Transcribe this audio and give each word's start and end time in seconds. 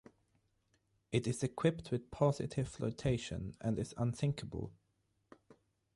It 1.11 1.27
is 1.27 1.43
equipped 1.43 1.91
with 1.91 2.09
positive 2.09 2.67
flotation 2.67 3.55
and 3.61 3.77
is 3.77 3.93
unsinkable. 3.97 4.73